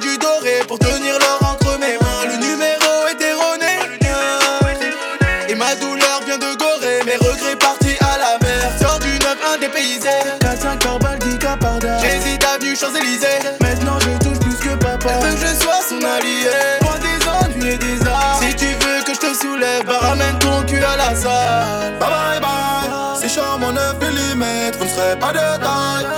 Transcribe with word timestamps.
du 0.00 0.16
doré 0.18 0.60
pour 0.66 0.78
tenir 0.78 1.18
l'or 1.18 1.52
entre 1.52 1.78
mes 1.78 1.98
mains. 1.98 2.24
Le 2.24 2.36
numéro 2.36 3.06
est 3.10 3.20
erroné. 3.20 3.66
Et 5.48 5.54
ma 5.54 5.74
douleur 5.74 6.20
vient 6.24 6.38
de 6.38 6.56
Gorée. 6.56 7.00
Mes 7.04 7.16
regrets 7.16 7.56
partis 7.56 7.96
à 8.00 8.18
la 8.18 8.38
mer. 8.46 8.72
Sors 8.80 8.98
du 9.00 9.08
9-1 9.18 9.60
dépaysé. 9.60 10.08
4-5 10.40 10.78
par 10.78 10.98
balle, 10.98 11.18
10 11.18 11.38
cas 11.38 11.56
par 11.56 11.78
dard. 11.78 12.00
J'hésite 12.00 12.44
avenue 12.44 12.76
Champs-Élysées. 12.76 13.40
Maintenant 13.60 13.98
je 14.00 14.10
touche 14.24 14.38
plus 14.38 14.56
que 14.56 14.74
papa. 14.76 15.10
Elle 15.10 15.26
veut 15.26 15.34
que 15.34 15.46
je 15.46 15.62
sois 15.62 15.80
son 15.88 15.96
allié? 15.96 16.50
Moi 16.82 16.94
des 16.98 17.28
ennuis 17.28 17.74
et 17.74 17.78
des 17.78 18.06
arts. 18.06 18.40
Si 18.40 18.54
tu 18.54 18.66
veux 18.66 19.02
que 19.04 19.14
je 19.14 19.20
te 19.20 19.34
soulève, 19.34 19.84
bah 19.84 19.98
ramène 20.00 20.38
ton 20.38 20.62
cul 20.66 20.82
à 20.82 20.96
la 20.96 21.14
salle. 21.14 21.98
Bye 21.98 22.08
bye 22.08 22.40
bye. 22.40 23.20
Si 23.20 23.28
charme 23.28 23.64
en 23.64 23.72
9 23.72 23.96
mm, 24.00 24.44
vous 24.78 24.84
ne 24.84 24.90
serez 24.90 25.18
pas 25.18 25.32
de 25.32 25.38
taille. 25.38 26.09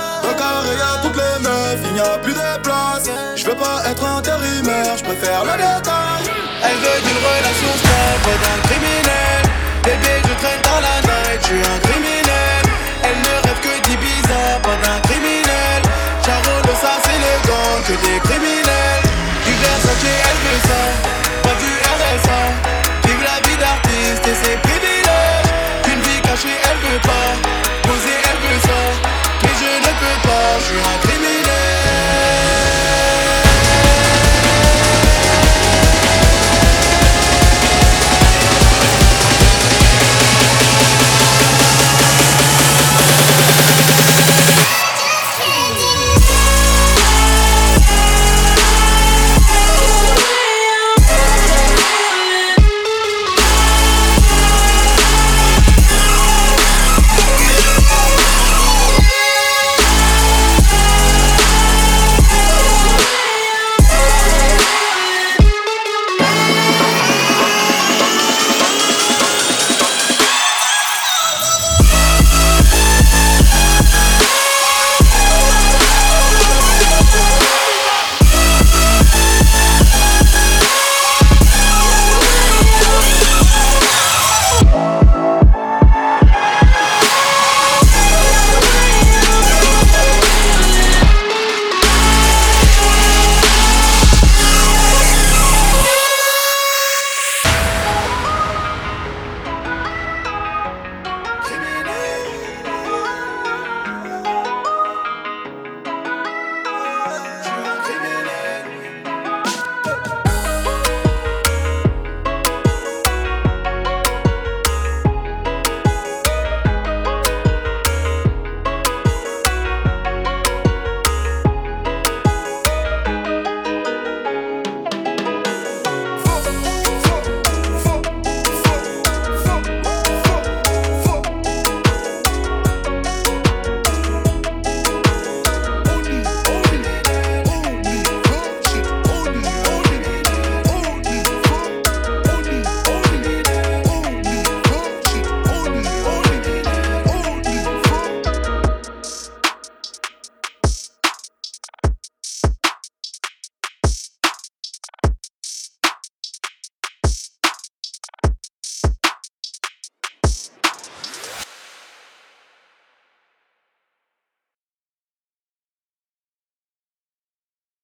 Plus 2.21 2.33
de 2.33 2.61
place. 2.61 3.09
Je 3.35 3.45
veux 3.45 3.55
pas 3.55 3.83
être 3.89 4.05
intérimaire, 4.05 4.97
je 4.97 5.03
préfère 5.03 5.43
le 5.43 5.51
détail. 5.51 6.23
Elle 6.63 6.77
veut 6.77 6.99
d'une 7.05 7.21
relation 7.29 7.71
stable, 7.81 8.33
d'un 8.43 8.59
criminel. 8.67 9.41
Bébé, 9.83 10.13
je 10.27 10.33
traîne 10.41 10.61
dans 10.63 10.81
la 10.87 10.95
night, 11.07 11.39
je 11.41 11.47
suis 11.47 11.63
un 11.73 11.79
criminel. 11.79 12.63
Elle 13.03 13.19
ne 13.27 13.35
rêve 13.45 13.59
que 13.65 13.73
d'Ibiza, 13.87 14.59
pas 14.63 14.77
d'un 14.83 14.99
criminel. 15.07 15.81
Charolo, 16.25 16.73
ça 16.81 16.93
c'est 17.03 17.19
le 17.25 17.33
gang, 17.47 17.83
que 17.87 17.95
des. 18.03 18.32